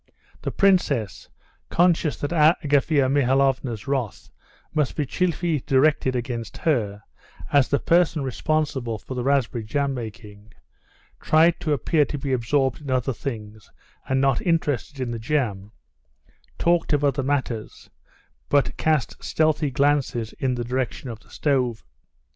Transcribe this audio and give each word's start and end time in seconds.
The 0.41 0.49
princess, 0.49 1.29
conscious 1.69 2.17
that 2.21 2.31
Agafea 2.31 3.07
Mihalovna's 3.07 3.85
wrath 3.87 4.31
must 4.73 4.95
be 4.95 5.05
chiefly 5.05 5.59
directed 5.67 6.15
against 6.15 6.57
her, 6.57 7.03
as 7.53 7.67
the 7.67 7.77
person 7.77 8.23
responsible 8.23 8.97
for 8.97 9.13
the 9.13 9.23
raspberry 9.23 9.63
jam 9.63 9.93
making, 9.93 10.53
tried 11.19 11.59
to 11.59 11.71
appear 11.73 12.03
to 12.05 12.17
be 12.17 12.33
absorbed 12.33 12.81
in 12.81 12.89
other 12.89 13.13
things 13.13 13.69
and 14.09 14.19
not 14.19 14.41
interested 14.41 14.99
in 14.99 15.11
the 15.11 15.19
jam, 15.19 15.71
talked 16.57 16.93
of 16.93 17.03
other 17.03 17.21
matters, 17.21 17.91
but 18.49 18.75
cast 18.77 19.23
stealthy 19.23 19.69
glances 19.69 20.33
in 20.39 20.55
the 20.55 20.63
direction 20.63 21.11
of 21.11 21.19
the 21.19 21.29
stove. 21.29 21.83